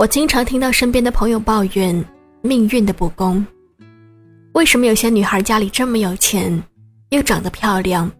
[0.00, 2.04] 我经常听到身边的朋友抱怨
[2.40, 3.46] 命运的不公。
[4.54, 6.50] 为什么有些女孩家里这么有钱，
[7.10, 8.10] 又长得漂亮？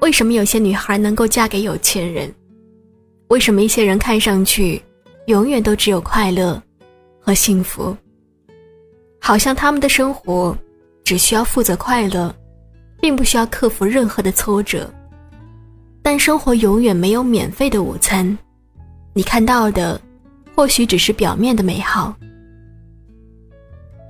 [0.00, 2.34] 为什么有些女孩能够嫁给有钱人？
[3.28, 4.82] 为什么一些人看上去
[5.28, 6.60] 永远都只有快乐
[7.20, 7.96] 和幸福？
[9.20, 10.58] 好像他们的生活
[11.04, 12.34] 只需要负责快乐，
[13.00, 14.92] 并不需要克服任何的挫折。
[16.02, 18.36] 但生活永远没有免费的午餐，
[19.14, 20.00] 你看到的。
[20.58, 22.12] 或许只是表面的美好。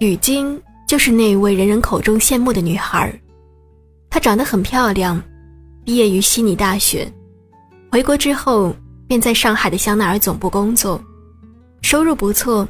[0.00, 3.12] 雨晶就是那位人人口中羡慕的女孩，
[4.08, 5.22] 她长得很漂亮，
[5.84, 7.06] 毕业于悉尼大学，
[7.92, 8.74] 回国之后
[9.06, 10.98] 便在上海的香奈儿总部工作，
[11.82, 12.66] 收入不错，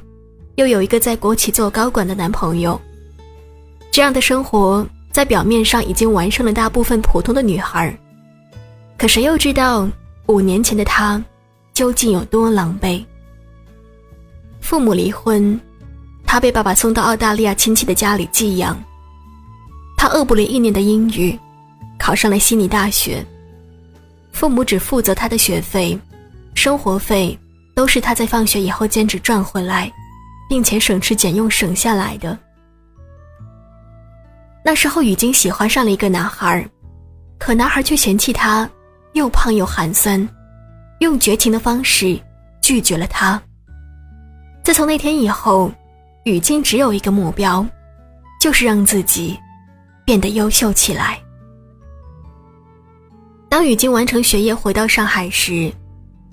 [0.56, 2.80] 又有一个在国企做高管的男朋友。
[3.92, 7.97] 这样的生活在表面上已经完胜了大部分普通的女孩，
[8.98, 9.88] 可谁又知道
[10.27, 11.24] 五年前的她
[11.72, 13.05] 究竟有多狼狈？
[14.69, 15.58] 父母离婚，
[16.27, 18.78] 他被爸爸送到澳大利亚亲戚的家里寄养。
[19.97, 21.38] 他恶补了一年的英语，
[21.98, 23.24] 考上了悉尼大学。
[24.30, 25.98] 父母只负责他的学费，
[26.55, 27.36] 生活费
[27.74, 29.91] 都是他在放学以后兼职赚回来，
[30.50, 32.39] 并且省吃俭用省下来的。
[34.62, 36.62] 那时候，雨晶喜欢上了一个男孩，
[37.39, 38.69] 可男孩却嫌弃他
[39.14, 40.28] 又胖又寒酸，
[40.98, 42.20] 用绝情的方式
[42.61, 43.42] 拒绝了他。
[44.69, 45.72] 自从那天以后，
[46.24, 47.66] 雨晶只有一个目标，
[48.38, 49.34] 就是让自己
[50.05, 51.19] 变得优秀起来。
[53.48, 55.72] 当雨晶完成学业回到上海时，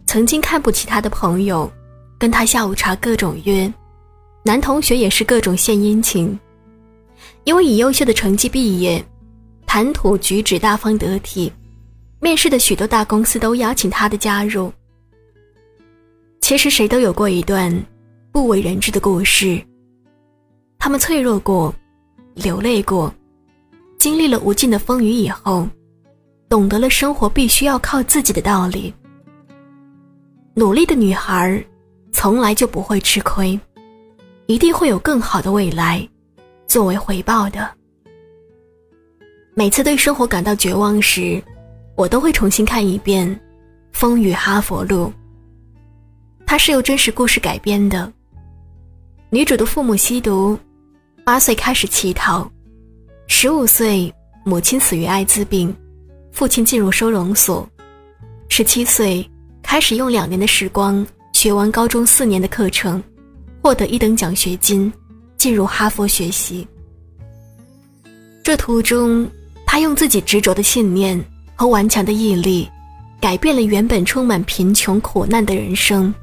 [0.05, 1.71] 曾经看不起他的朋友，
[2.19, 3.73] 跟他下午茶各种约，
[4.43, 6.37] 男同学也是各种献殷勤。
[7.45, 9.01] 因为以优秀的成绩毕业，
[9.65, 11.49] 谈吐举止大方得体，
[12.19, 14.69] 面试的许多大公司都邀请他的加入。
[16.41, 17.73] 其实谁都有过一段。
[18.35, 19.57] 不为人知的故事。
[20.77, 21.73] 他们脆弱过，
[22.33, 23.09] 流泪过，
[23.97, 25.65] 经历了无尽的风雨以后，
[26.49, 28.93] 懂得了生活必须要靠自己的道理。
[30.53, 31.65] 努力的女孩，
[32.11, 33.57] 从来就不会吃亏，
[34.47, 36.05] 一定会有更好的未来，
[36.67, 37.71] 作为回报的。
[39.53, 41.41] 每次对生活感到绝望时，
[41.95, 43.33] 我都会重新看一遍
[43.93, 45.05] 《风雨哈佛路》。
[46.45, 48.11] 它是由真实故事改编的。
[49.31, 50.57] 女主的父母吸毒，
[51.23, 52.49] 八岁开始乞讨，
[53.27, 54.13] 十五岁
[54.45, 55.75] 母亲死于艾滋病，
[56.31, 57.67] 父亲进入收容所，
[58.49, 59.27] 十七岁
[59.63, 63.03] 开始用两年的时光学完高中四年的课程，
[63.61, 64.93] 获得一等奖学金，
[65.37, 66.65] 进入哈佛学习。
[68.43, 69.27] 这途中，
[69.65, 71.19] 他用自己执着的信念
[71.55, 72.69] 和顽强的毅力，
[73.19, 76.13] 改变了原本充满贫穷苦难的人生。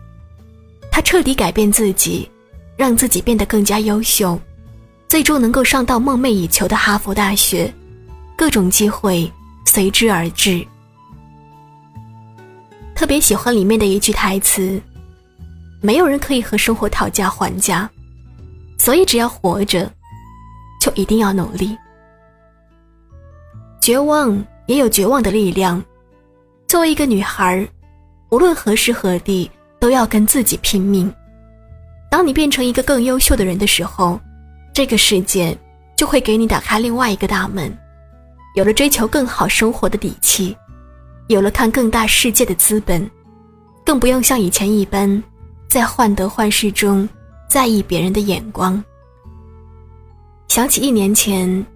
[0.90, 2.26] 他彻底改变自己。
[2.76, 4.38] 让自己变得更加优秀，
[5.08, 7.72] 最终能够上到梦寐以求的哈佛大学，
[8.36, 9.30] 各种机会
[9.64, 10.66] 随之而至。
[12.94, 14.80] 特别喜欢里面的一句台词
[15.80, 17.88] ：“没有人可以和生活讨价还价，
[18.78, 19.90] 所以只要活着，
[20.80, 21.76] 就一定要努力。
[23.80, 25.82] 绝望也有绝望的力量。
[26.68, 27.68] 作为一个女孩，
[28.30, 31.12] 无论何时何地，都要跟自己拼命。”
[32.12, 34.20] 当你变成一个更优秀的人的时候，
[34.74, 35.56] 这个世界
[35.96, 37.74] 就会给你打开另外一个大门，
[38.54, 40.54] 有了追求更好生活的底气，
[41.28, 43.10] 有了看更大世界的资本，
[43.82, 45.22] 更不用像以前一般，
[45.70, 47.08] 在患得患失中
[47.48, 48.84] 在意别人的眼光。
[50.48, 51.66] 想起一年前，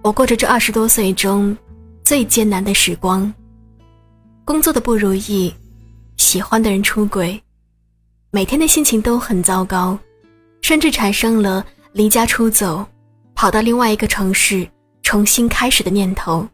[0.00, 1.58] 我过着这二十多岁中
[2.04, 3.34] 最艰难的时光，
[4.44, 5.52] 工作的不如意，
[6.18, 7.42] 喜欢的人出轨。
[8.34, 9.96] 每天的心情都很糟糕，
[10.62, 11.62] 甚至产生了
[11.92, 12.82] 离家出走，
[13.34, 14.66] 跑到另外一个城市
[15.02, 16.48] 重新开始的念头。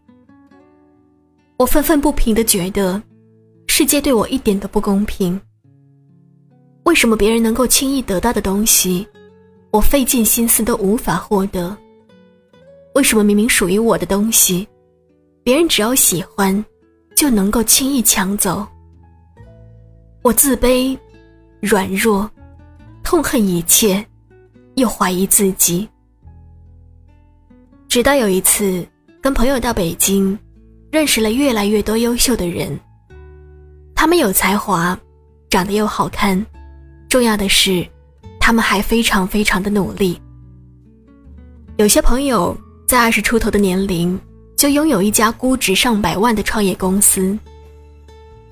[1.57, 3.01] 我愤愤不平的觉得，
[3.69, 5.41] 世界对我一点都不公平。
[6.83, 9.07] 为什么别人能够轻易得到的东西，
[9.71, 11.77] 我费尽心思都无法获得？
[12.97, 14.66] 为什么明明属于我的东西，
[15.45, 16.65] 别人只要喜欢，
[17.15, 18.66] 就能够轻易抢走？
[20.22, 20.98] 我自卑。
[21.60, 22.31] 软弱，
[23.03, 24.05] 痛恨一切，
[24.77, 25.89] 又怀疑自己。
[27.89, 28.87] 直到有一次
[29.21, 30.39] 跟朋友到北京，
[30.93, 32.78] 认识了越来越多优秀的人。
[33.93, 34.97] 他们有才华，
[35.51, 36.47] 长得又好看，
[37.09, 37.84] 重要的是，
[38.39, 40.21] 他们还非常非常的努力。
[41.77, 42.57] 有些朋友
[42.87, 44.19] 在二十出头的年龄
[44.57, 47.37] 就拥有一家估值上百万的创业公司。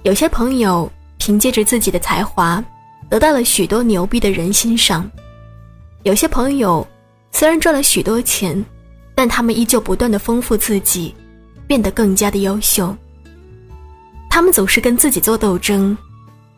[0.02, 2.64] 有些朋友凭借着自己的才华。
[3.08, 5.08] 得到了许多牛逼的人欣赏。
[6.02, 6.86] 有些朋友
[7.32, 8.64] 虽然赚了许多钱，
[9.14, 11.14] 但他们依旧不断的丰富自己，
[11.66, 12.96] 变得更加的优秀。
[14.30, 15.96] 他们总是跟自己做斗争，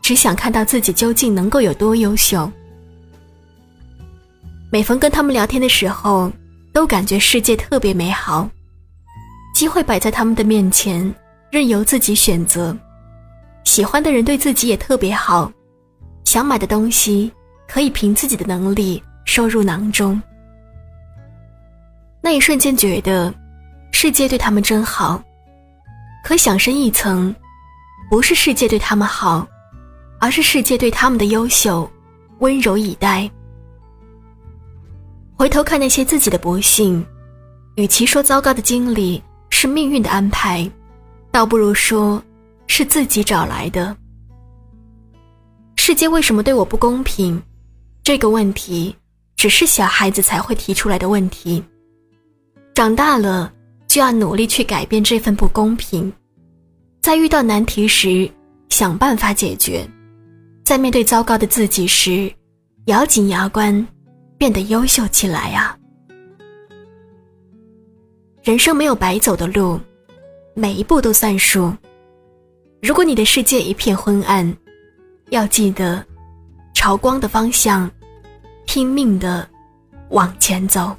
[0.01, 2.51] 只想看到自己究竟能够有多优秀。
[4.71, 6.31] 每逢跟他们聊天的时候，
[6.71, 8.47] 都感觉世界特别美好，
[9.55, 11.13] 机会摆在他们的面前，
[11.51, 12.77] 任由自己选择。
[13.63, 15.51] 喜欢的人对自己也特别好，
[16.29, 17.31] 想买的东西
[17.67, 20.21] 可以凭自己的能力收入囊中。
[22.21, 23.33] 那一瞬间觉得，
[23.91, 25.19] 世界对他们真好。
[26.23, 27.35] 可想深一层，
[28.11, 29.47] 不是世界对他们好，
[30.19, 31.89] 而是世界对他们的优秀
[32.41, 33.27] 温柔以待。
[35.35, 37.03] 回头看那些自己的不幸，
[37.73, 40.69] 与其说糟糕的经历是命运的安排，
[41.31, 42.23] 倒不如说
[42.67, 43.97] 是自己找来的。
[45.89, 47.41] 世界为什么对我不公平？
[48.03, 48.95] 这个问题
[49.35, 51.63] 只是小孩子才会提出来的问题。
[52.75, 53.51] 长大了
[53.87, 56.13] 就要努力去改变这份不公平，
[57.01, 58.29] 在遇到难题时
[58.69, 59.83] 想办法解决，
[60.63, 62.31] 在面对糟糕的自己时
[62.85, 63.87] 咬紧牙关。
[64.37, 65.75] 变得优秀起来呀！
[68.43, 69.79] 人生没有白走的路，
[70.53, 71.73] 每一步都算数。
[72.79, 74.55] 如果你的世界一片昏暗，
[75.29, 76.03] 要记得
[76.73, 77.89] 朝光的方向
[78.65, 79.47] 拼命的
[80.09, 80.95] 往前走。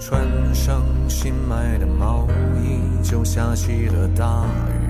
[0.00, 2.28] 穿上新买的毛
[2.62, 4.83] 衣，就下起了大雨。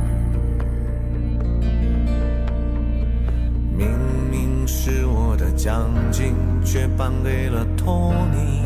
[5.65, 8.61] 奖金，却颁给了托尼。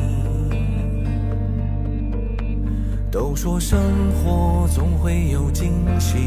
[3.09, 3.79] 都说生
[4.11, 6.19] 活总会有惊喜，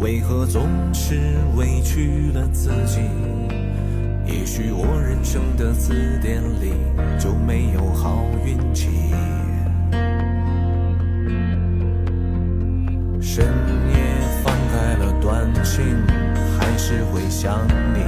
[0.00, 0.62] 为何总
[0.94, 3.00] 是委屈了自己？
[4.24, 6.72] 也许我人生的字典里
[7.18, 8.88] 就没有好运气。
[13.20, 13.98] 深夜
[14.42, 15.84] 翻开了短信，
[16.58, 17.60] 还是会想
[17.92, 18.00] 你。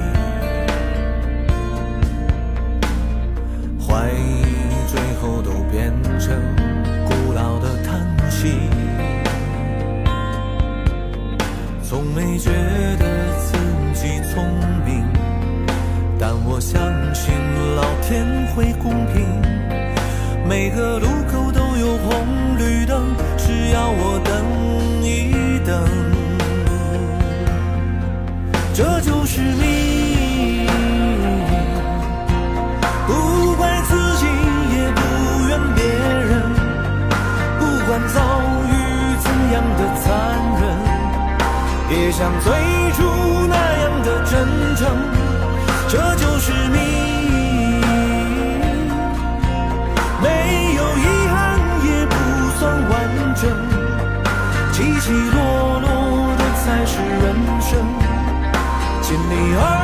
[3.95, 4.43] 怀疑
[4.89, 6.35] 最后都变成
[7.07, 8.51] 古老的叹息。
[11.81, 12.51] 从没觉
[12.99, 13.07] 得
[13.39, 13.57] 自
[13.95, 14.45] 己聪
[14.85, 15.05] 明。
[16.19, 16.83] 但我相
[17.15, 17.33] 信
[17.77, 19.25] 老天会公平，
[20.49, 25.85] 每个路口都有红绿灯，只要我等一等，
[28.75, 29.94] 这就是命。
[42.25, 42.51] 像最
[42.93, 43.05] 初
[43.47, 44.89] 那样的真诚。
[45.87, 46.81] 这就是命，
[50.23, 50.27] 没
[50.75, 52.15] 有遗憾也不
[52.59, 52.93] 算完
[53.35, 53.43] 整，
[54.73, 55.37] 起起落
[55.81, 55.87] 落
[56.39, 57.23] 的才是人
[57.61, 57.71] 生，
[59.03, 59.84] 尽力而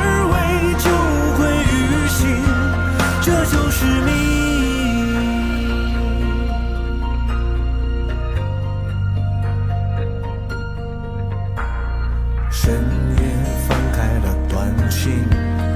[12.63, 12.71] 深
[13.17, 13.21] 夜
[13.67, 15.25] 翻开了短信。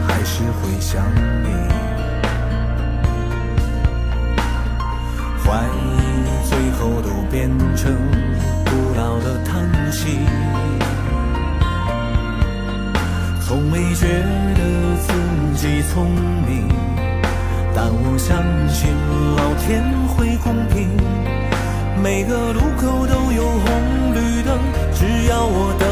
[0.08, 1.04] 还是会想
[1.44, 1.50] 你，
[5.44, 5.88] 怀疑
[6.48, 7.92] 最后都变成
[8.66, 9.52] 古老的叹
[9.92, 10.20] 息。
[13.42, 14.06] 从没觉
[14.54, 14.62] 得
[15.02, 15.12] 自
[15.56, 16.12] 己聪
[16.48, 16.70] 明，
[17.74, 18.38] 但我相
[18.70, 18.94] 信
[19.36, 20.88] 老天会公平。
[22.04, 24.60] 每个路口都有红绿灯，
[24.94, 25.86] 只要我等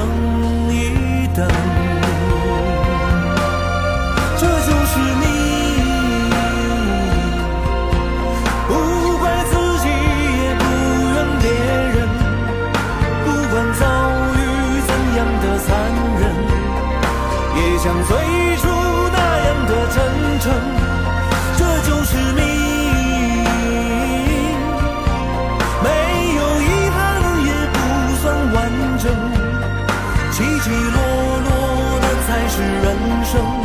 [33.33, 33.62] 生。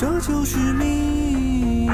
[0.00, 1.86] 这就是命，